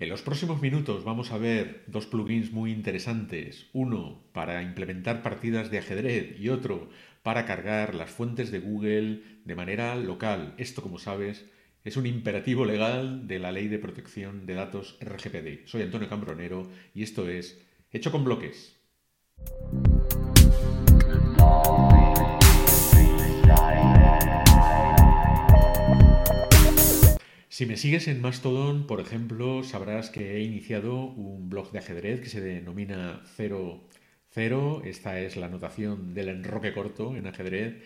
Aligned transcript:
En 0.00 0.08
los 0.08 0.22
próximos 0.22 0.62
minutos 0.62 1.04
vamos 1.04 1.30
a 1.30 1.36
ver 1.36 1.84
dos 1.86 2.06
plugins 2.06 2.52
muy 2.52 2.72
interesantes, 2.72 3.66
uno 3.74 4.24
para 4.32 4.62
implementar 4.62 5.22
partidas 5.22 5.70
de 5.70 5.76
ajedrez 5.76 6.40
y 6.40 6.48
otro 6.48 6.88
para 7.22 7.44
cargar 7.44 7.94
las 7.94 8.08
fuentes 8.08 8.50
de 8.50 8.60
Google 8.60 9.20
de 9.44 9.54
manera 9.54 9.94
local. 9.96 10.54
Esto, 10.56 10.80
como 10.80 10.98
sabes, 10.98 11.44
es 11.84 11.98
un 11.98 12.06
imperativo 12.06 12.64
legal 12.64 13.28
de 13.28 13.40
la 13.40 13.52
Ley 13.52 13.68
de 13.68 13.78
Protección 13.78 14.46
de 14.46 14.54
Datos 14.54 14.96
RGPD. 15.02 15.66
Soy 15.66 15.82
Antonio 15.82 16.08
Cambronero 16.08 16.66
y 16.94 17.02
esto 17.02 17.28
es 17.28 17.60
Hecho 17.92 18.10
con 18.10 18.24
Bloques. 18.24 18.80
Si 27.60 27.66
me 27.66 27.76
sigues 27.76 28.08
en 28.08 28.22
Mastodon, 28.22 28.86
por 28.86 29.00
ejemplo, 29.00 29.62
sabrás 29.64 30.08
que 30.08 30.38
he 30.38 30.42
iniciado 30.42 31.04
un 31.04 31.50
blog 31.50 31.72
de 31.72 31.80
ajedrez 31.80 32.22
que 32.22 32.30
se 32.30 32.40
denomina 32.40 33.22
00. 33.36 34.82
Esta 34.86 35.20
es 35.20 35.36
la 35.36 35.50
notación 35.50 36.14
del 36.14 36.30
enroque 36.30 36.72
corto 36.72 37.14
en 37.14 37.26
ajedrez. 37.26 37.82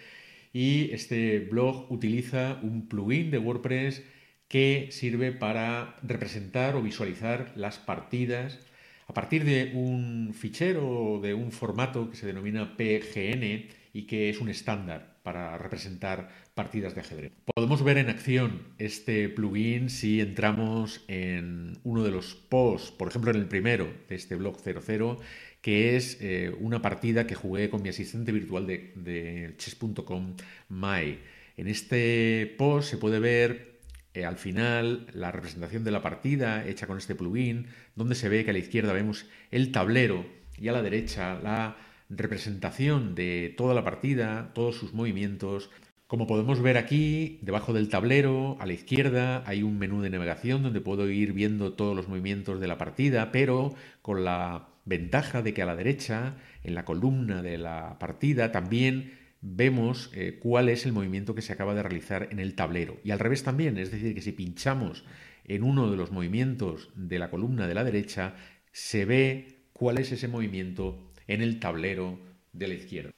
Y 0.52 0.92
este 0.92 1.41
blog 1.41 1.91
utiliza 1.91 2.60
un 2.62 2.87
plugin 2.88 3.33
de 3.33 3.38
WordPress 3.38 4.05
que 4.47 4.91
sirve 4.92 5.33
para 5.33 5.97
representar 6.05 6.77
o 6.77 6.80
visualizar 6.80 7.52
las 7.56 7.78
partidas 7.78 8.61
a 9.09 9.12
partir 9.12 9.42
de 9.42 9.72
un 9.75 10.34
fichero 10.34 10.86
o 10.88 11.20
de 11.20 11.34
un 11.34 11.50
formato 11.50 12.11
que 12.11 12.16
se 12.16 12.28
denomina 12.28 12.77
PGN 12.77 13.66
y 13.95 14.03
que 14.03 14.29
es 14.29 14.41
un 14.41 14.51
estándar 14.51 15.15
para 15.23 15.57
representar 15.57 16.29
partidas 16.53 16.95
de 16.95 17.01
ajedrez. 17.01 17.33
Podemos 17.55 17.83
ver 17.83 17.97
en 17.97 18.11
acción 18.11 18.75
este 18.77 19.30
plugin 19.30 19.89
si 19.89 20.20
entramos 20.20 21.03
en 21.09 21.79
uno 21.84 22.03
de 22.03 22.11
los 22.11 22.34
posts, 22.34 22.91
por 22.91 23.09
ejemplo 23.09 23.30
en 23.30 23.39
el 23.39 23.47
primero 23.47 23.89
de 24.09 24.17
este 24.17 24.34
blog 24.34 24.59
00, 24.61 25.19
que 25.62 25.97
es 25.97 26.19
eh, 26.20 26.55
una 26.61 26.83
partida 26.83 27.27
que 27.27 27.36
jugué 27.36 27.70
con 27.70 27.83
mi 27.83 27.89
asistente 27.89 28.33
virtual 28.33 28.67
de, 28.67 29.55
chess.com, 29.56 30.36
Mai. 30.69 31.20
En 31.56 31.69
este 31.69 32.53
post 32.58 32.91
se 32.91 32.98
puede 32.98 33.20
ver 33.20 33.79
eh, 34.12 34.25
al 34.25 34.36
final 34.36 35.06
la 35.14 35.31
representación 35.31 35.84
de 35.84 35.92
la 35.92 36.03
partida 36.03 36.67
hecha 36.67 36.89
con 36.89 36.98
este 36.98 37.14
plugin, 37.14 37.69
donde 37.95 38.17
se 38.17 38.29
ve 38.29 38.45
que 38.45 38.51
a 38.51 38.53
la 38.53 38.58
izquierda 38.58 38.92
vemos 38.92 39.25
el 39.53 39.70
tablero 39.70 40.27
y 40.58 40.67
a 40.69 40.73
la 40.73 40.83
derecha 40.83 41.39
la 41.41 41.77
representación 42.08 43.14
de 43.14 43.55
toda 43.56 43.74
la 43.74 43.84
partida, 43.84 44.52
todos 44.55 44.77
sus 44.77 44.92
movimientos. 44.94 45.70
Como 46.06 46.27
podemos 46.27 46.61
ver 46.61 46.77
aquí, 46.77 47.38
debajo 47.42 47.72
del 47.72 47.88
tablero, 47.88 48.56
a 48.61 48.66
la 48.66 48.74
izquierda, 48.74 49.42
hay 49.46 49.62
un 49.62 49.78
menú 49.78 50.02
de 50.02 50.11
navegación 50.11 50.62
donde 50.62 50.80
puedo 50.80 51.08
ir 51.11 51.33
viendo 51.33 51.72
todos 51.72 51.96
los 51.96 52.08
movimientos 52.08 52.61
de 52.61 52.69
la 52.69 52.78
partida, 52.78 53.33
pero 53.33 53.74
con 54.02 54.24
la 54.24 54.69
ventaja 54.84 55.42
de 55.42 55.55
que 55.55 55.62
a 55.62 55.66
la 55.66 55.77
derecha, 55.77 56.36
en 56.62 56.74
la 56.74 56.84
columna 56.84 57.42
de 57.42 57.58
la 57.58 57.98
partida, 57.98 58.52
también 58.52 59.12
vemos 59.41 60.11
eh, 60.14 60.39
cuál 60.41 60.68
es 60.68 60.86
el 60.86 60.92
movimiento 60.92 61.34
que 61.34 61.42
se 61.42 61.52
acaba 61.52 61.74
de 61.74 61.83
realizar 61.83 62.28
en 62.30 62.39
el 62.39 62.55
tablero. 62.55 62.98
Y 63.05 63.11
al 63.11 63.18
revés 63.18 63.42
también, 63.42 63.78
es 63.78 63.91
decir, 63.91 64.14
que 64.14 64.22
si 64.22 64.33
pinchamos 64.33 65.05
en 65.44 65.62
uno 65.62 65.91
de 65.91 65.96
los 65.96 66.11
movimientos 66.12 66.91
de 66.94 67.18
la 67.18 67.30
columna 67.30 67.66
de 67.66 67.74
la 67.74 67.84
derecha, 67.84 68.34
se 68.72 69.05
ve 69.05 69.66
cuál 69.72 69.98
es 69.98 70.12
ese 70.12 70.28
movimiento 70.28 71.12
en 71.27 71.42
el 71.42 71.61
tablero 71.61 72.19
de 72.53 72.69
la 72.69 72.75
izquierda. 72.75 73.12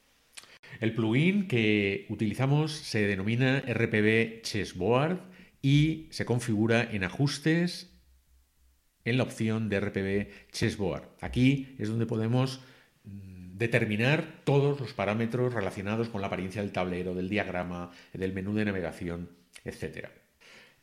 El 0.79 0.93
plugin 0.93 1.47
que 1.47 2.05
utilizamos 2.09 2.71
se 2.71 3.07
denomina 3.07 3.61
RPB 3.61 4.41
Chessboard 4.41 5.19
y 5.61 6.07
se 6.11 6.25
configura 6.25 6.83
en 6.91 7.03
ajustes 7.03 7.91
en 9.05 9.17
la 9.17 9.23
opción 9.23 9.69
de 9.69 9.79
RPB 9.79 10.51
Chessboard. 10.51 11.07
Aquí 11.21 11.75
es 11.79 11.89
donde 11.89 12.05
podemos 12.05 12.61
mm, 13.05 13.57
determinar 13.57 14.41
todos 14.43 14.79
los 14.79 14.93
parámetros 14.93 15.53
relacionados 15.53 16.09
con 16.09 16.21
la 16.21 16.27
apariencia 16.27 16.61
del 16.61 16.71
tablero, 16.71 17.15
del 17.15 17.29
diagrama, 17.29 17.91
del 18.13 18.33
menú 18.33 18.53
de 18.53 18.65
navegación, 18.65 19.29
etc. 19.63 20.09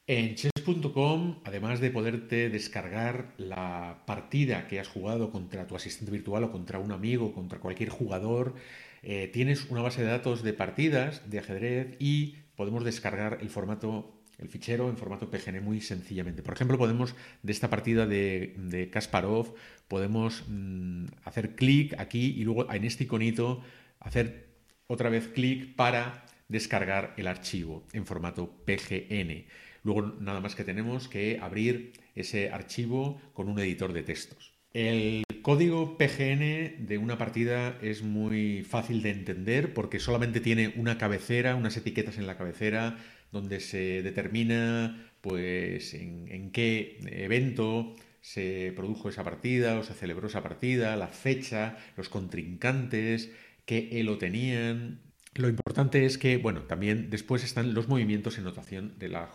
En 0.06 0.34
chess.com, 0.64 1.36
además 1.44 1.80
de 1.80 1.90
poderte 1.90 2.48
descargar 2.48 3.34
la 3.36 4.02
partida 4.06 4.66
que 4.66 4.80
has 4.80 4.88
jugado 4.88 5.30
contra 5.30 5.66
tu 5.66 5.76
asistente 5.76 6.10
virtual 6.10 6.44
o 6.44 6.52
contra 6.52 6.78
un 6.78 6.92
amigo, 6.92 7.32
contra 7.32 7.60
cualquier 7.60 7.90
jugador, 7.90 8.54
eh, 9.02 9.28
tienes 9.32 9.70
una 9.70 9.82
base 9.82 10.02
de 10.02 10.08
datos 10.08 10.42
de 10.42 10.52
partidas 10.52 11.28
de 11.30 11.38
ajedrez 11.38 11.96
y 11.98 12.36
podemos 12.56 12.84
descargar 12.84 13.38
el 13.40 13.50
formato, 13.50 14.22
el 14.38 14.48
fichero 14.48 14.88
en 14.88 14.96
formato 14.96 15.30
PGN 15.30 15.62
muy 15.62 15.80
sencillamente. 15.80 16.42
Por 16.42 16.54
ejemplo, 16.54 16.78
podemos 16.78 17.14
de 17.42 17.52
esta 17.52 17.68
partida 17.68 18.06
de, 18.06 18.88
Kasparov, 18.92 19.54
podemos 19.88 20.44
mm, 20.48 21.06
hacer 21.24 21.54
clic 21.54 21.94
aquí 21.98 22.34
y 22.36 22.44
luego 22.44 22.72
en 22.72 22.84
este 22.84 23.04
iconito 23.04 23.62
hacer 24.00 24.48
otra 24.86 25.10
vez 25.10 25.28
clic 25.28 25.74
para 25.76 26.24
descargar 26.48 27.14
el 27.16 27.26
archivo 27.26 27.84
en 27.92 28.06
formato 28.06 28.50
PGN. 28.64 29.44
Luego 29.84 30.16
nada 30.18 30.40
más 30.40 30.56
que 30.56 30.64
tenemos 30.64 31.08
que 31.08 31.38
abrir 31.40 31.92
ese 32.14 32.50
archivo 32.50 33.20
con 33.34 33.48
un 33.48 33.58
editor 33.60 33.92
de 33.92 34.02
textos. 34.02 34.54
El 34.72 35.22
código 35.42 35.96
PGN 35.98 36.86
de 36.86 36.98
una 36.98 37.16
partida 37.16 37.78
es 37.80 38.02
muy 38.02 38.64
fácil 38.64 39.02
de 39.02 39.10
entender 39.10 39.72
porque 39.74 40.00
solamente 40.00 40.40
tiene 40.40 40.72
una 40.76 40.98
cabecera, 40.98 41.54
unas 41.54 41.76
etiquetas 41.76 42.18
en 42.18 42.26
la 42.26 42.36
cabecera 42.36 42.98
donde 43.30 43.60
se 43.60 44.02
determina 44.02 45.12
pues 45.20 45.94
en, 45.94 46.50
qué 46.50 46.98
evento 47.06 47.94
se 48.20 48.72
produjo 48.74 49.10
esa 49.10 49.22
partida 49.22 49.78
o 49.78 49.82
se 49.82 49.94
celebró 49.94 50.28
esa 50.28 50.42
partida, 50.42 50.96
la 50.96 51.08
fecha, 51.08 51.76
los 51.96 52.08
contrincantes, 52.08 53.30
qué 53.66 54.00
elo 54.00 54.18
tenían, 54.18 55.02
lo 55.34 55.48
importante 55.48 56.06
es 56.06 56.16
que, 56.18 56.36
bueno, 56.36 56.62
también 56.62 57.10
después 57.10 57.42
están 57.42 57.74
los 57.74 57.88
movimientos 57.88 58.38
en 58.38 58.44
notación 58.44 58.98
de, 58.98 59.08
las 59.08 59.30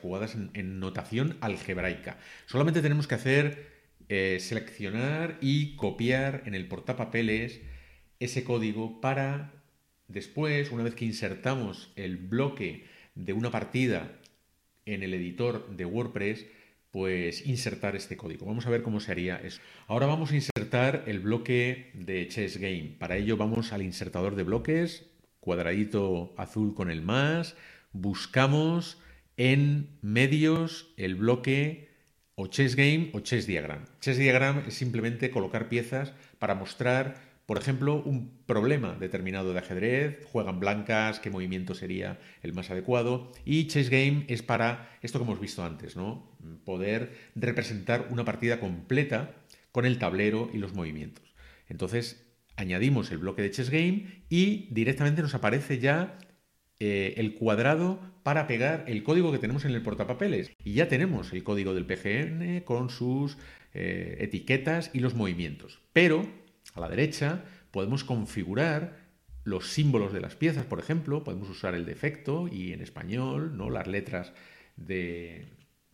jugadas 0.00 0.36
en, 0.54 0.80
notación 0.80 1.36
algebraica. 1.40 2.18
Solamente 2.46 2.82
tenemos 2.82 3.06
que 3.06 3.16
hacer 3.16 3.68
eh, 4.08 4.38
seleccionar 4.40 5.38
y 5.40 5.76
copiar 5.76 6.42
en 6.46 6.54
el 6.54 6.68
portapapeles 6.68 7.60
ese 8.20 8.44
código 8.44 9.00
para 9.00 9.52
después, 10.08 10.70
una 10.70 10.84
vez 10.84 10.94
que 10.94 11.04
insertamos 11.04 11.92
el 11.96 12.16
bloque 12.16 12.86
de 13.14 13.32
una 13.32 13.50
partida 13.50 14.12
en 14.86 15.02
el 15.02 15.14
editor 15.14 15.68
de 15.76 15.84
WordPress, 15.84 16.46
pues 16.90 17.46
insertar 17.46 17.94
este 17.96 18.16
código. 18.16 18.46
Vamos 18.46 18.66
a 18.66 18.70
ver 18.70 18.82
cómo 18.82 19.00
se 19.00 19.12
haría 19.12 19.36
eso. 19.36 19.60
Ahora 19.86 20.06
vamos 20.06 20.32
a 20.32 20.36
insertar 20.36 21.04
el 21.06 21.20
bloque 21.20 21.90
de 21.94 22.26
Chess 22.28 22.56
Game. 22.56 22.96
Para 22.98 23.16
ello 23.16 23.36
vamos 23.36 23.72
al 23.72 23.82
insertador 23.82 24.34
de 24.34 24.42
bloques, 24.42 25.09
cuadradito 25.40 26.34
azul 26.36 26.74
con 26.74 26.90
el 26.90 27.02
más, 27.02 27.56
buscamos 27.92 28.98
en 29.36 29.98
medios 30.02 30.92
el 30.96 31.14
bloque 31.14 31.88
o 32.34 32.46
chess 32.46 32.76
game 32.76 33.10
o 33.12 33.20
chess 33.20 33.46
diagram. 33.46 33.84
Chess 34.00 34.18
diagram 34.18 34.64
es 34.66 34.74
simplemente 34.74 35.30
colocar 35.30 35.68
piezas 35.68 36.12
para 36.38 36.54
mostrar, 36.54 37.20
por 37.46 37.58
ejemplo, 37.58 38.02
un 38.02 38.42
problema 38.46 38.94
determinado 38.94 39.52
de 39.52 39.58
ajedrez, 39.58 40.24
juegan 40.30 40.60
blancas, 40.60 41.20
qué 41.20 41.30
movimiento 41.30 41.74
sería 41.74 42.18
el 42.42 42.52
más 42.52 42.70
adecuado. 42.70 43.32
Y 43.44 43.66
chess 43.66 43.90
game 43.90 44.24
es 44.28 44.42
para 44.42 44.90
esto 45.02 45.18
que 45.18 45.24
hemos 45.24 45.40
visto 45.40 45.64
antes, 45.64 45.96
¿no? 45.96 46.30
Poder 46.64 47.12
representar 47.34 48.08
una 48.10 48.24
partida 48.24 48.60
completa 48.60 49.34
con 49.72 49.84
el 49.84 49.98
tablero 49.98 50.50
y 50.52 50.58
los 50.58 50.74
movimientos. 50.74 51.34
Entonces, 51.68 52.29
añadimos 52.60 53.10
el 53.10 53.18
bloque 53.18 53.42
de 53.42 53.50
Chess 53.50 53.70
Game 53.70 54.22
y 54.28 54.68
directamente 54.70 55.22
nos 55.22 55.34
aparece 55.34 55.78
ya 55.78 56.18
eh, 56.78 57.14
el 57.16 57.34
cuadrado 57.34 58.00
para 58.22 58.46
pegar 58.46 58.84
el 58.86 59.02
código 59.02 59.32
que 59.32 59.38
tenemos 59.38 59.64
en 59.64 59.72
el 59.72 59.82
portapapeles. 59.82 60.52
Y 60.62 60.74
ya 60.74 60.88
tenemos 60.88 61.32
el 61.32 61.42
código 61.42 61.74
del 61.74 61.86
PGN 61.86 62.60
con 62.60 62.90
sus 62.90 63.38
eh, 63.72 64.18
etiquetas 64.20 64.90
y 64.92 65.00
los 65.00 65.14
movimientos. 65.14 65.80
Pero 65.94 66.28
a 66.74 66.80
la 66.80 66.88
derecha 66.90 67.44
podemos 67.70 68.04
configurar 68.04 69.08
los 69.44 69.68
símbolos 69.68 70.12
de 70.12 70.20
las 70.20 70.36
piezas, 70.36 70.66
por 70.66 70.80
ejemplo, 70.80 71.24
podemos 71.24 71.48
usar 71.48 71.74
el 71.74 71.86
defecto 71.86 72.46
y 72.46 72.74
en 72.74 72.82
español, 72.82 73.56
¿no? 73.56 73.70
las 73.70 73.86
letras 73.86 74.34
de, 74.76 75.46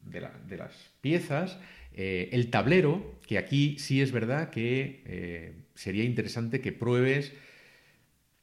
de, 0.02 0.56
las 0.56 0.72
piezas, 1.00 1.58
eh, 1.92 2.28
el 2.32 2.50
tablero, 2.50 3.14
que 3.24 3.38
aquí 3.38 3.78
sí 3.78 4.02
es 4.02 4.10
verdad 4.10 4.50
que 4.50 5.64
sería 5.76 6.04
interesante 6.04 6.60
que 6.60 6.72
pruebes 6.72 7.32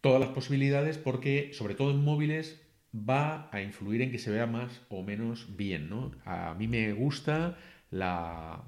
todas 0.01 0.19
las 0.19 0.29
posibilidades 0.29 0.97
porque, 0.97 1.51
sobre 1.53 1.75
todo 1.75 1.91
en 1.91 2.03
móviles, 2.03 2.61
va 2.93 3.49
a 3.51 3.61
influir 3.61 4.01
en 4.01 4.11
que 4.11 4.19
se 4.19 4.31
vea 4.31 4.45
más 4.45 4.81
o 4.89 5.03
menos 5.03 5.55
bien. 5.57 5.89
¿no? 5.89 6.11
A 6.25 6.53
mí 6.53 6.67
me 6.67 6.93
gusta 6.93 7.57
la, 7.89 8.63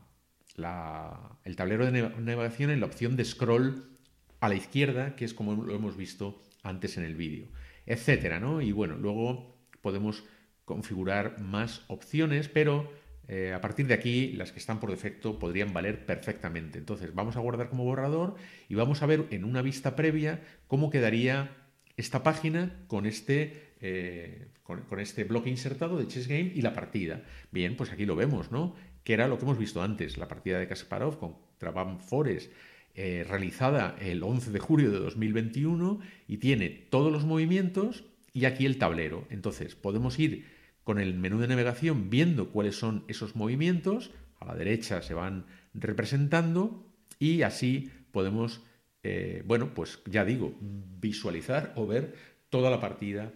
el 1.43 1.55
tablero 1.55 1.89
de 1.89 2.09
navegación 2.19 2.71
en 2.71 2.79
la 2.79 2.85
opción 2.87 3.15
de 3.15 3.25
scroll 3.25 3.97
a 4.39 4.49
la 4.49 4.55
izquierda, 4.55 5.15
que 5.15 5.25
es 5.25 5.33
como 5.33 5.63
lo 5.63 5.75
hemos 5.75 5.97
visto 5.97 6.41
antes 6.63 6.97
en 6.97 7.03
el 7.03 7.15
vídeo, 7.15 7.47
etcétera, 7.85 8.39
¿no? 8.39 8.61
Y 8.61 8.71
bueno, 8.71 8.95
luego 8.97 9.55
podemos 9.81 10.23
configurar 10.65 11.39
más 11.39 11.83
opciones, 11.87 12.49
pero 12.49 12.91
eh, 13.27 13.53
a 13.53 13.61
partir 13.61 13.87
de 13.87 13.93
aquí, 13.93 14.33
las 14.33 14.51
que 14.51 14.59
están 14.59 14.79
por 14.79 14.91
defecto 14.91 15.39
podrían 15.39 15.73
valer 15.73 16.05
perfectamente. 16.05 16.77
Entonces, 16.77 17.13
vamos 17.13 17.35
a 17.35 17.39
guardar 17.39 17.69
como 17.69 17.83
borrador 17.83 18.35
y 18.69 18.75
vamos 18.75 19.01
a 19.01 19.05
ver 19.07 19.25
en 19.31 19.43
una 19.43 19.61
vista 19.61 19.95
previa 19.95 20.41
cómo 20.67 20.89
quedaría 20.89 21.49
esta 21.97 22.23
página 22.23 22.83
con 22.87 23.05
este, 23.05 23.73
eh, 23.81 24.47
con, 24.63 24.99
este 24.99 25.23
bloque 25.23 25.49
insertado 25.49 25.97
de 25.97 26.07
Chess 26.07 26.27
Game 26.27 26.51
y 26.53 26.61
la 26.61 26.73
partida. 26.73 27.23
Bien, 27.51 27.75
pues 27.75 27.91
aquí 27.91 28.05
lo 28.05 28.15
vemos, 28.15 28.51
¿no? 28.51 28.75
Que 29.03 29.13
era 29.13 29.27
lo 29.27 29.37
que 29.37 29.45
hemos 29.45 29.57
visto 29.57 29.81
antes, 29.81 30.17
la 30.17 30.27
partida 30.27 30.59
de 30.59 30.67
Kasparov 30.67 31.17
contra 31.17 31.71
Van 31.71 31.99
Forest, 31.99 32.51
eh, 32.93 33.25
realizada 33.27 33.95
el 33.99 34.21
11 34.23 34.51
de 34.51 34.59
julio 34.59 34.91
de 34.91 34.99
2021 34.99 35.99
y 36.27 36.37
tiene 36.37 36.69
todos 36.69 37.11
los 37.11 37.25
movimientos 37.25 38.03
y 38.33 38.45
aquí 38.45 38.65
el 38.65 38.77
tablero. 38.77 39.25
Entonces, 39.29 39.75
podemos 39.75 40.19
ir 40.19 40.45
con 40.85 40.99
el 40.99 41.15
menú 41.15 41.39
de 41.39 41.47
navegación 41.47 42.09
viendo 42.09 42.51
cuáles 42.51 42.77
son 42.77 43.03
esos 43.07 43.35
movimientos, 43.35 44.11
a 44.39 44.45
la 44.45 44.55
derecha 44.55 45.01
se 45.01 45.15
van 45.15 45.45
representando 45.73 46.85
y 47.19 47.41
así 47.41 47.91
podemos, 48.11 48.61
eh, 49.03 49.41
bueno, 49.45 49.73
pues 49.73 49.99
ya 50.05 50.23
digo, 50.23 50.55
visualizar 50.61 51.73
o 51.75 51.87
ver 51.87 52.13
toda 52.49 52.69
la 52.69 52.79
partida 52.79 53.33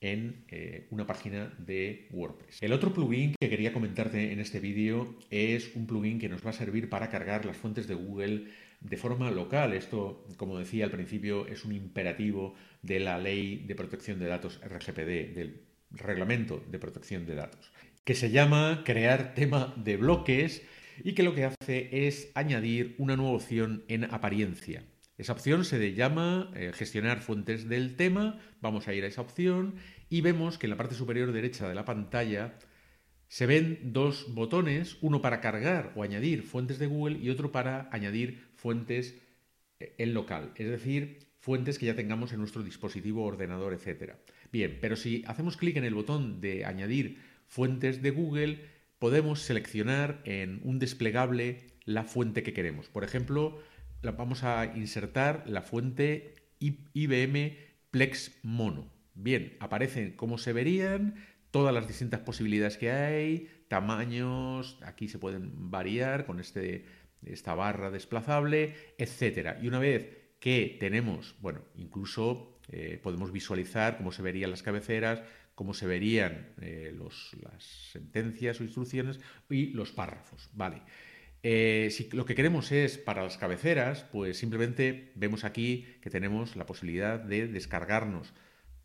en 0.00 0.44
eh, 0.48 0.86
una 0.90 1.04
página 1.04 1.52
de 1.58 2.08
WordPress. 2.12 2.62
El 2.62 2.72
otro 2.72 2.94
plugin 2.94 3.34
que 3.38 3.50
quería 3.50 3.72
comentarte 3.72 4.32
en 4.32 4.38
este 4.38 4.60
vídeo 4.60 5.18
es 5.30 5.74
un 5.74 5.88
plugin 5.88 6.20
que 6.20 6.28
nos 6.28 6.46
va 6.46 6.50
a 6.50 6.54
servir 6.54 6.88
para 6.88 7.10
cargar 7.10 7.44
las 7.44 7.56
fuentes 7.56 7.88
de 7.88 7.94
Google 7.94 8.46
de 8.80 8.96
forma 8.96 9.30
local. 9.32 9.72
Esto, 9.72 10.24
como 10.36 10.58
decía 10.58 10.84
al 10.84 10.90
principio, 10.92 11.48
es 11.48 11.64
un 11.64 11.72
imperativo 11.72 12.54
de 12.80 13.00
la 13.00 13.18
ley 13.18 13.64
de 13.66 13.74
protección 13.74 14.20
de 14.20 14.26
datos 14.26 14.60
RGPD, 14.64 15.34
del 15.34 15.71
reglamento 15.92 16.62
de 16.68 16.78
protección 16.78 17.26
de 17.26 17.34
datos, 17.34 17.72
que 18.04 18.14
se 18.14 18.30
llama 18.30 18.82
crear 18.84 19.34
tema 19.34 19.74
de 19.76 19.96
bloques 19.96 20.62
y 21.02 21.14
que 21.14 21.22
lo 21.22 21.34
que 21.34 21.44
hace 21.44 22.06
es 22.06 22.30
añadir 22.34 22.94
una 22.98 23.16
nueva 23.16 23.36
opción 23.36 23.84
en 23.88 24.04
apariencia. 24.04 24.84
Esa 25.18 25.32
opción 25.32 25.64
se 25.64 25.94
llama 25.94 26.50
eh, 26.54 26.72
gestionar 26.74 27.20
fuentes 27.20 27.68
del 27.68 27.96
tema, 27.96 28.40
vamos 28.60 28.88
a 28.88 28.94
ir 28.94 29.04
a 29.04 29.08
esa 29.08 29.20
opción 29.20 29.74
y 30.08 30.20
vemos 30.20 30.58
que 30.58 30.66
en 30.66 30.70
la 30.70 30.76
parte 30.76 30.94
superior 30.94 31.32
derecha 31.32 31.68
de 31.68 31.74
la 31.74 31.84
pantalla 31.84 32.58
se 33.28 33.46
ven 33.46 33.78
dos 33.92 34.34
botones, 34.34 34.98
uno 35.00 35.22
para 35.22 35.40
cargar 35.40 35.92
o 35.96 36.02
añadir 36.02 36.42
fuentes 36.42 36.78
de 36.78 36.86
Google 36.86 37.18
y 37.18 37.30
otro 37.30 37.52
para 37.52 37.88
añadir 37.92 38.48
fuentes 38.56 39.14
eh, 39.80 39.94
en 39.98 40.12
local, 40.12 40.52
es 40.56 40.68
decir, 40.68 41.32
fuentes 41.38 41.78
que 41.78 41.86
ya 41.86 41.96
tengamos 41.96 42.32
en 42.32 42.38
nuestro 42.38 42.62
dispositivo, 42.62 43.24
ordenador, 43.24 43.74
etc. 43.74 44.14
Bien, 44.52 44.78
pero 44.80 44.96
si 44.96 45.24
hacemos 45.26 45.56
clic 45.56 45.78
en 45.78 45.84
el 45.84 45.94
botón 45.94 46.42
de 46.42 46.66
añadir 46.66 47.18
fuentes 47.46 48.02
de 48.02 48.10
Google, 48.10 48.60
podemos 48.98 49.40
seleccionar 49.40 50.20
en 50.24 50.60
un 50.62 50.78
desplegable 50.78 51.72
la 51.86 52.04
fuente 52.04 52.42
que 52.42 52.52
queremos. 52.52 52.88
Por 52.88 53.02
ejemplo, 53.02 53.58
vamos 54.02 54.44
a 54.44 54.66
insertar 54.76 55.44
la 55.46 55.62
fuente 55.62 56.34
IBM 56.60 57.56
Plex 57.90 58.38
Mono. 58.42 58.92
Bien, 59.14 59.56
aparecen 59.58 60.12
cómo 60.12 60.36
se 60.36 60.52
verían, 60.52 61.14
todas 61.50 61.72
las 61.72 61.88
distintas 61.88 62.20
posibilidades 62.20 62.76
que 62.76 62.90
hay, 62.90 63.48
tamaños, 63.68 64.78
aquí 64.82 65.08
se 65.08 65.18
pueden 65.18 65.70
variar 65.70 66.26
con 66.26 66.40
este, 66.40 66.84
esta 67.24 67.54
barra 67.54 67.90
desplazable, 67.90 68.74
etc. 68.98 69.56
Y 69.62 69.68
una 69.68 69.78
vez 69.78 70.21
que 70.42 70.76
tenemos, 70.80 71.36
bueno, 71.40 71.60
incluso 71.76 72.58
eh, 72.72 72.98
podemos 73.00 73.30
visualizar 73.30 73.96
cómo 73.96 74.10
se 74.10 74.22
verían 74.22 74.50
las 74.50 74.64
cabeceras, 74.64 75.22
cómo 75.54 75.72
se 75.72 75.86
verían 75.86 76.48
eh, 76.60 76.92
las 77.40 77.62
sentencias 77.62 78.58
o 78.58 78.64
instrucciones 78.64 79.20
y 79.48 79.66
los 79.66 79.92
párrafos. 79.92 80.50
Vale. 80.52 80.82
Eh, 81.44 81.90
si 81.92 82.08
lo 82.10 82.24
que 82.26 82.34
queremos 82.34 82.72
es 82.72 82.98
para 82.98 83.22
las 83.22 83.38
cabeceras, 83.38 84.02
pues 84.10 84.36
simplemente 84.36 85.12
vemos 85.14 85.44
aquí 85.44 85.86
que 86.00 86.10
tenemos 86.10 86.56
la 86.56 86.66
posibilidad 86.66 87.20
de 87.20 87.46
descargarnos 87.46 88.32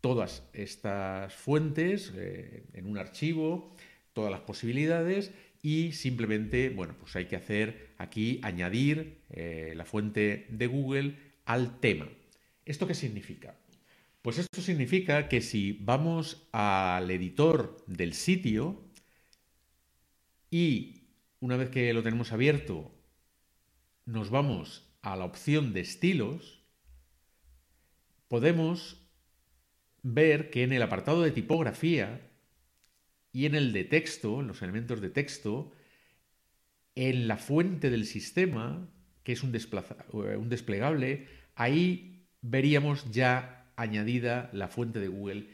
todas 0.00 0.48
estas 0.52 1.34
fuentes 1.34 2.12
en 2.14 2.86
un 2.86 2.98
archivo, 2.98 3.74
todas 4.12 4.30
las 4.30 4.42
posibilidades 4.42 5.32
y 5.60 5.90
simplemente, 5.90 6.70
bueno, 6.70 6.94
pues 7.00 7.16
hay 7.16 7.24
que 7.24 7.34
hacer 7.34 7.88
aquí 7.98 8.38
añadir 8.44 9.18
la 9.74 9.84
fuente 9.84 10.46
de 10.50 10.66
Google 10.68 11.27
al 11.48 11.80
tema. 11.80 12.06
¿Esto 12.66 12.86
qué 12.86 12.94
significa? 12.94 13.56
Pues 14.20 14.36
esto 14.36 14.60
significa 14.60 15.28
que 15.30 15.40
si 15.40 15.72
vamos 15.72 16.46
al 16.52 17.10
editor 17.10 17.82
del 17.86 18.12
sitio 18.12 18.84
y 20.50 21.04
una 21.40 21.56
vez 21.56 21.70
que 21.70 21.94
lo 21.94 22.02
tenemos 22.02 22.32
abierto, 22.32 22.92
nos 24.04 24.28
vamos 24.28 24.90
a 25.00 25.16
la 25.16 25.24
opción 25.24 25.72
de 25.72 25.80
estilos, 25.80 26.60
podemos 28.28 29.00
ver 30.02 30.50
que 30.50 30.64
en 30.64 30.74
el 30.74 30.82
apartado 30.82 31.22
de 31.22 31.30
tipografía 31.30 32.28
y 33.32 33.46
en 33.46 33.54
el 33.54 33.72
de 33.72 33.84
texto, 33.84 34.40
en 34.40 34.48
los 34.48 34.60
elementos 34.60 35.00
de 35.00 35.08
texto, 35.08 35.72
en 36.94 37.26
la 37.26 37.38
fuente 37.38 37.88
del 37.88 38.04
sistema, 38.04 38.90
que 39.28 39.32
es 39.34 39.42
un, 39.42 39.54
un 40.38 40.48
desplegable, 40.48 41.26
ahí 41.54 42.24
veríamos 42.40 43.10
ya 43.12 43.70
añadida 43.76 44.48
la 44.54 44.68
fuente 44.68 45.00
de 45.00 45.08
Google 45.08 45.48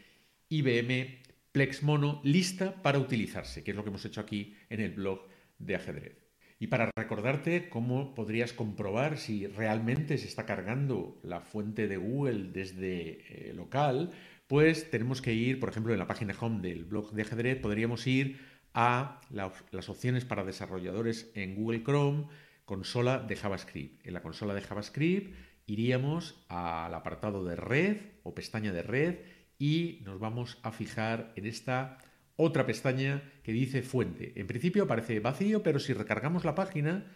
IBM 0.48 1.18
Plex 1.50 1.82
Mono 1.82 2.20
lista 2.22 2.80
para 2.82 3.00
utilizarse, 3.00 3.64
que 3.64 3.72
es 3.72 3.76
lo 3.76 3.82
que 3.82 3.90
hemos 3.90 4.04
hecho 4.04 4.20
aquí 4.20 4.54
en 4.70 4.78
el 4.78 4.92
blog 4.92 5.26
de 5.58 5.74
ajedrez. 5.74 6.16
Y 6.60 6.68
para 6.68 6.88
recordarte 6.96 7.68
cómo 7.68 8.14
podrías 8.14 8.52
comprobar 8.52 9.18
si 9.18 9.48
realmente 9.48 10.18
se 10.18 10.28
está 10.28 10.46
cargando 10.46 11.18
la 11.24 11.40
fuente 11.40 11.88
de 11.88 11.96
Google 11.96 12.52
desde 12.52 13.48
eh, 13.48 13.54
local, 13.54 14.12
pues 14.46 14.88
tenemos 14.88 15.20
que 15.20 15.34
ir, 15.34 15.58
por 15.58 15.70
ejemplo, 15.70 15.92
en 15.92 15.98
la 15.98 16.06
página 16.06 16.32
home 16.40 16.60
del 16.60 16.84
blog 16.84 17.10
de 17.10 17.22
ajedrez, 17.22 17.58
podríamos 17.58 18.06
ir 18.06 18.38
a 18.72 19.20
las 19.30 19.88
opciones 19.88 20.24
para 20.24 20.44
desarrolladores 20.44 21.32
en 21.34 21.56
Google 21.56 21.82
Chrome, 21.82 22.28
consola 22.64 23.18
de 23.18 23.36
JavaScript. 23.36 24.06
En 24.06 24.14
la 24.14 24.22
consola 24.22 24.54
de 24.54 24.62
JavaScript 24.62 25.34
iríamos 25.66 26.44
al 26.48 26.94
apartado 26.94 27.44
de 27.44 27.56
red 27.56 27.96
o 28.22 28.34
pestaña 28.34 28.72
de 28.72 28.82
red 28.82 29.18
y 29.58 30.00
nos 30.04 30.18
vamos 30.18 30.58
a 30.62 30.72
fijar 30.72 31.32
en 31.36 31.46
esta 31.46 31.98
otra 32.36 32.66
pestaña 32.66 33.22
que 33.42 33.52
dice 33.52 33.82
fuente. 33.82 34.32
En 34.36 34.46
principio 34.46 34.84
aparece 34.84 35.20
vacío, 35.20 35.62
pero 35.62 35.78
si 35.78 35.92
recargamos 35.92 36.44
la 36.44 36.54
página, 36.54 37.12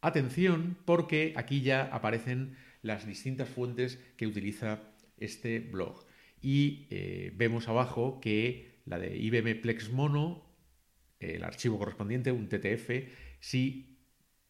atención 0.00 0.76
porque 0.84 1.34
aquí 1.36 1.60
ya 1.62 1.82
aparecen 1.82 2.56
las 2.80 3.06
distintas 3.06 3.48
fuentes 3.48 3.98
que 4.16 4.26
utiliza 4.26 4.80
este 5.18 5.60
blog. 5.60 6.06
Y 6.40 6.86
eh, 6.90 7.32
vemos 7.36 7.68
abajo 7.68 8.20
que 8.20 8.80
la 8.84 8.98
de 8.98 9.16
IBM 9.16 9.60
Plex 9.60 9.92
Mono, 9.92 10.44
el 11.20 11.44
archivo 11.44 11.78
correspondiente, 11.78 12.32
un 12.32 12.48
TTF, 12.48 12.90
si 13.38 13.91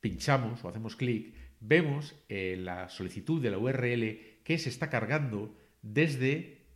pinchamos 0.03 0.63
o 0.63 0.69
hacemos 0.69 0.97
clic, 0.97 1.35
vemos 1.61 2.15
eh, 2.29 2.59
la 2.59 2.91
solicitud 2.91 3.41
de 3.41 3.53
la 3.53 3.59
URL 3.59 4.19
que 4.45 4.59
se 4.59 4.69
está 4.69 4.91
cargando 4.91 5.57
desde 5.81 6.67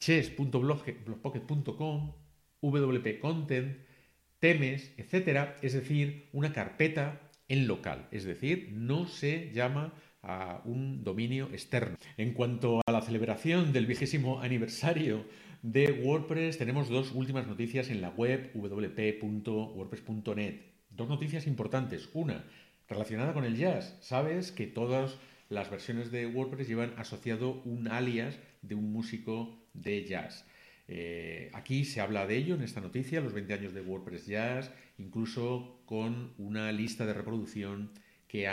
chess.blogpocket.com, 0.00 2.12
wp 2.60 3.20
content, 3.20 3.78
temes, 4.40 4.92
etc. 4.98 5.52
Es 5.62 5.72
decir, 5.72 6.28
una 6.32 6.52
carpeta 6.52 7.30
en 7.48 7.66
local. 7.68 8.08
Es 8.10 8.24
decir, 8.24 8.70
no 8.72 9.06
se 9.06 9.52
llama 9.52 9.94
a 10.22 10.62
un 10.64 11.04
dominio 11.04 11.48
externo. 11.52 11.96
En 12.16 12.34
cuanto 12.34 12.80
a 12.84 12.92
la 12.92 13.02
celebración 13.02 13.72
del 13.72 13.86
vigésimo 13.86 14.40
aniversario 14.40 15.24
de 15.62 15.92
WordPress, 15.92 16.58
tenemos 16.58 16.88
dos 16.88 17.12
últimas 17.12 17.46
noticias 17.46 17.88
en 17.88 18.00
la 18.00 18.10
web 18.10 18.50
wp.wordpress.net. 18.54 20.71
Dos 20.96 21.08
noticias 21.08 21.46
importantes. 21.46 22.08
Una, 22.12 22.44
relacionada 22.88 23.32
con 23.32 23.44
el 23.44 23.56
jazz. 23.56 23.96
Sabes 24.00 24.52
que 24.52 24.66
todas 24.66 25.16
las 25.48 25.70
versiones 25.70 26.10
de 26.10 26.26
WordPress 26.26 26.68
llevan 26.68 26.94
asociado 26.96 27.62
un 27.64 27.88
alias 27.88 28.38
de 28.62 28.74
un 28.74 28.92
músico 28.92 29.58
de 29.74 30.04
jazz. 30.04 30.46
Eh, 30.88 31.50
aquí 31.54 31.84
se 31.84 32.00
habla 32.00 32.26
de 32.26 32.36
ello 32.36 32.54
en 32.54 32.62
esta 32.62 32.80
noticia, 32.80 33.20
los 33.20 33.32
20 33.32 33.54
años 33.54 33.74
de 33.74 33.80
WordPress 33.80 34.26
Jazz, 34.26 34.70
incluso 34.98 35.80
con 35.86 36.32
una 36.38 36.72
lista 36.72 37.06
de 37.06 37.14
reproducción 37.14 37.92
que, 38.28 38.48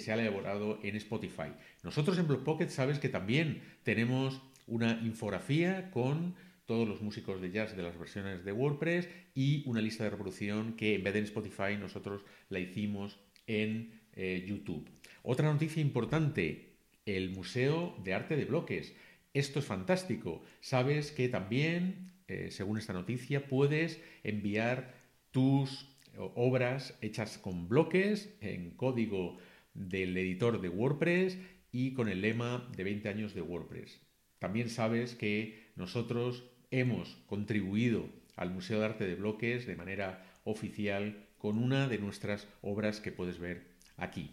se 0.00 0.12
ha 0.12 0.14
elaborado 0.14 0.78
en 0.82 0.96
Spotify. 0.96 1.52
Nosotros 1.82 2.18
en 2.18 2.28
Blockpocket 2.28 2.68
sabes 2.68 2.98
que 2.98 3.08
también 3.08 3.62
tenemos 3.82 4.40
una 4.66 5.00
infografía 5.02 5.90
con 5.90 6.34
todos 6.66 6.88
los 6.88 7.02
músicos 7.02 7.40
de 7.40 7.50
jazz 7.50 7.76
de 7.76 7.82
las 7.82 7.98
versiones 7.98 8.44
de 8.44 8.52
WordPress 8.52 9.08
y 9.34 9.62
una 9.68 9.80
lista 9.80 10.04
de 10.04 10.10
reproducción 10.10 10.74
que 10.74 10.94
en 10.94 11.04
vez 11.04 11.12
de 11.12 11.18
en 11.20 11.24
Spotify 11.26 11.76
nosotros 11.78 12.24
la 12.48 12.58
hicimos 12.58 13.18
en 13.46 14.00
eh, 14.14 14.44
YouTube. 14.46 14.88
Otra 15.22 15.52
noticia 15.52 15.82
importante, 15.82 16.76
el 17.06 17.30
Museo 17.30 17.96
de 18.02 18.14
Arte 18.14 18.36
de 18.36 18.44
Bloques. 18.44 18.94
Esto 19.34 19.58
es 19.58 19.64
fantástico. 19.64 20.42
Sabes 20.60 21.12
que 21.12 21.28
también, 21.28 22.12
eh, 22.28 22.50
según 22.50 22.78
esta 22.78 22.92
noticia, 22.92 23.46
puedes 23.46 24.00
enviar 24.22 24.94
tus 25.30 25.88
obras 26.16 26.96
hechas 27.00 27.38
con 27.38 27.68
bloques 27.68 28.36
en 28.40 28.70
código 28.70 29.38
del 29.74 30.16
editor 30.16 30.60
de 30.60 30.68
WordPress 30.68 31.38
y 31.72 31.92
con 31.92 32.08
el 32.08 32.20
lema 32.20 32.70
de 32.76 32.84
20 32.84 33.08
años 33.08 33.34
de 33.34 33.42
WordPress. 33.42 34.00
También 34.38 34.70
sabes 34.70 35.16
que 35.16 35.72
nosotros 35.74 36.44
hemos 36.70 37.16
contribuido 37.26 38.08
al 38.36 38.50
Museo 38.50 38.80
de 38.80 38.86
Arte 38.86 39.06
de 39.06 39.14
Bloques 39.14 39.66
de 39.66 39.76
manera 39.76 40.24
oficial 40.44 41.26
con 41.38 41.58
una 41.58 41.88
de 41.88 41.98
nuestras 41.98 42.48
obras 42.62 43.00
que 43.00 43.12
puedes 43.12 43.38
ver 43.38 43.74
aquí. 43.96 44.30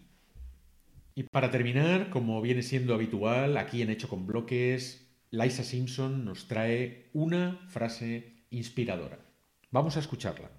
Y 1.14 1.24
para 1.24 1.52
terminar, 1.52 2.10
como 2.10 2.42
viene 2.42 2.64
siendo 2.64 2.94
habitual 2.94 3.58
aquí 3.58 3.82
en 3.82 3.90
Hecho 3.90 4.08
con 4.08 4.26
Bloques, 4.26 5.08
Liza 5.30 5.64
Simpson 5.64 6.26
nos 6.26 6.48
trae 6.48 7.10
una 7.14 7.66
frase 7.70 8.46
inspiradora. 8.50 9.20
Vamos 9.70 9.98
a 9.98 10.00
escucharla. 10.00 10.50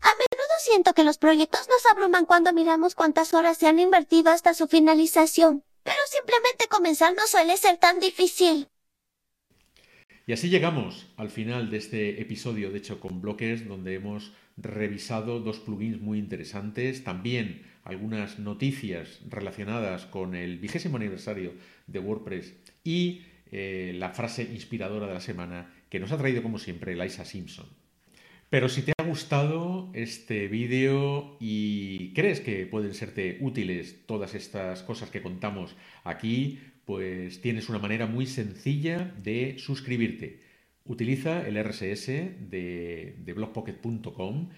A 0.00 0.08
menudo 0.08 0.54
siento 0.58 0.94
que 0.94 1.04
los 1.04 1.18
proyectos 1.18 1.68
nos 1.68 1.86
abruman 1.90 2.26
cuando 2.26 2.52
miramos 2.52 2.94
cuántas 2.94 3.34
horas 3.34 3.58
se 3.58 3.66
han 3.66 3.78
invertido 3.78 4.30
hasta 4.30 4.54
su 4.54 4.66
finalización, 4.66 5.64
pero 5.82 5.98
simplemente 6.08 6.68
comenzar 6.68 7.14
no 7.14 7.26
suele 7.26 7.56
ser 7.56 7.78
tan 7.78 8.00
difícil. 8.00 8.68
Y 10.30 10.32
así 10.32 10.48
llegamos 10.48 11.08
al 11.16 11.28
final 11.28 11.70
de 11.70 11.78
este 11.78 12.22
episodio 12.22 12.70
de 12.70 12.78
Hecho 12.78 13.00
con 13.00 13.20
Bloques, 13.20 13.66
donde 13.66 13.94
hemos 13.94 14.30
revisado 14.56 15.40
dos 15.40 15.58
plugins 15.58 16.00
muy 16.00 16.20
interesantes, 16.20 17.02
también 17.02 17.62
algunas 17.82 18.38
noticias 18.38 19.18
relacionadas 19.28 20.06
con 20.06 20.36
el 20.36 20.58
vigésimo 20.58 20.98
aniversario 20.98 21.54
de 21.88 21.98
WordPress 21.98 22.54
y 22.84 23.22
eh, 23.50 23.92
la 23.98 24.10
frase 24.10 24.44
inspiradora 24.44 25.08
de 25.08 25.14
la 25.14 25.20
semana 25.20 25.74
que 25.88 25.98
nos 25.98 26.12
ha 26.12 26.18
traído 26.18 26.44
como 26.44 26.60
siempre 26.60 26.94
Liza 26.94 27.24
Simpson. 27.24 27.66
Pero 28.50 28.68
si 28.68 28.82
te 28.82 28.92
ha 28.98 29.04
gustado 29.04 29.90
este 29.94 30.48
vídeo 30.48 31.36
y 31.38 32.12
crees 32.14 32.40
que 32.40 32.66
pueden 32.66 32.94
serte 32.94 33.38
útiles 33.40 34.04
todas 34.06 34.34
estas 34.34 34.82
cosas 34.82 35.08
que 35.08 35.22
contamos 35.22 35.76
aquí, 36.02 36.58
pues 36.84 37.40
tienes 37.40 37.68
una 37.68 37.78
manera 37.78 38.06
muy 38.06 38.26
sencilla 38.26 39.14
de 39.22 39.56
suscribirte. 39.58 40.42
Utiliza 40.84 41.46
el 41.46 41.62
RSS 41.62 42.06
de, 42.50 43.14
de 43.18 43.32
blogpocket.com. 43.34 44.48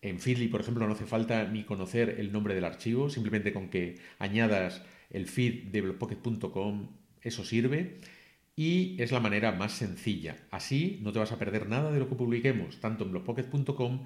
En 0.00 0.18
Feedly, 0.18 0.48
por 0.48 0.62
ejemplo, 0.62 0.86
no 0.86 0.94
hace 0.94 1.04
falta 1.04 1.44
ni 1.44 1.64
conocer 1.64 2.16
el 2.18 2.32
nombre 2.32 2.54
del 2.54 2.64
archivo, 2.64 3.10
simplemente 3.10 3.52
con 3.52 3.68
que 3.68 3.98
añadas 4.18 4.82
el 5.10 5.26
feed 5.26 5.64
de 5.64 5.82
blogpocket.com, 5.82 6.88
eso 7.20 7.44
sirve. 7.44 7.98
Y 8.54 9.00
es 9.02 9.12
la 9.12 9.20
manera 9.20 9.52
más 9.52 9.72
sencilla. 9.72 10.36
Así 10.50 10.98
no 11.02 11.12
te 11.12 11.18
vas 11.18 11.32
a 11.32 11.38
perder 11.38 11.68
nada 11.68 11.90
de 11.90 11.98
lo 11.98 12.08
que 12.08 12.14
publiquemos, 12.14 12.80
tanto 12.80 13.04
en 13.04 13.12
blogpocket.com 13.12 14.04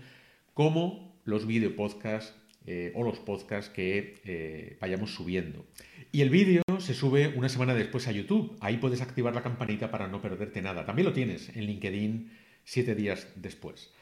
como 0.55 1.21
los 1.25 1.47
videopodcasts 1.47 2.35
eh, 2.69 2.93
o 2.95 3.05
los 3.05 3.19
podcasts 3.21 3.71
que 3.71 4.21
eh, 4.25 4.77
vayamos 4.81 5.15
subiendo. 5.15 5.67
Y 6.11 6.23
el 6.23 6.31
vídeo 6.31 6.63
se 6.79 6.95
sube 6.95 7.29
una 7.29 7.49
semana 7.49 7.75
después 7.75 8.09
a 8.09 8.13
YouTube. 8.13 8.57
Ahí 8.61 8.79
puedes 8.79 9.03
activar 9.03 9.35
la 9.35 9.43
campanita 9.43 9.91
para 9.91 10.09
no 10.09 10.21
perderte 10.21 10.63
nada. 10.63 10.85
También 10.85 11.07
lo 11.07 11.13
tienes 11.13 11.55
en 11.57 11.67
LinkedIn 11.67 12.31
siete 12.65 12.95
días 12.95 13.29
después. 13.37 13.93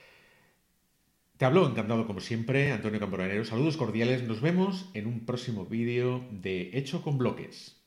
Te 1.37 1.45
hablo 1.45 1.69
encantado 1.69 2.07
como 2.07 2.21
siempre, 2.21 2.73
Antonio 2.73 3.01
Camporanero. 3.01 3.45
Saludos 3.45 3.77
cordiales. 3.77 4.23
Nos 4.23 4.41
vemos 4.41 4.91
en 4.95 5.07
un 5.07 5.27
próximo 5.27 5.67
vídeo 5.67 6.25
de 6.31 6.71
Hecho 6.73 7.03
con 7.03 7.19
Bloques. 7.19 7.84